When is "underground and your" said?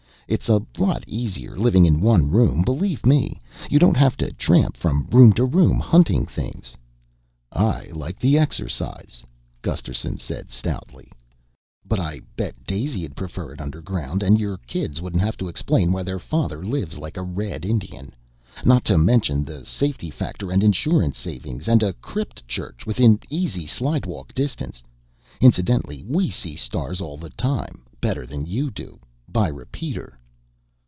13.59-14.55